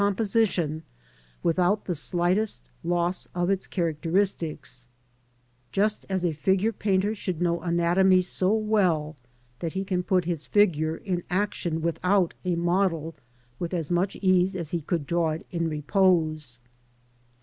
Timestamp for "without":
1.43-1.85, 11.83-12.33